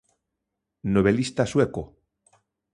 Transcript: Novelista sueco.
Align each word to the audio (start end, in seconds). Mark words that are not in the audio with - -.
Novelista 0.95 1.45
sueco. 1.45 1.83